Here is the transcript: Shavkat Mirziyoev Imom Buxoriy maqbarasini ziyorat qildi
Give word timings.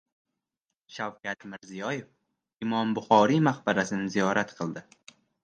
Shavkat 0.95 1.45
Mirziyoev 1.51 2.65
Imom 2.67 2.97
Buxoriy 3.01 3.43
maqbarasini 3.51 4.09
ziyorat 4.17 4.57
qildi 4.63 4.87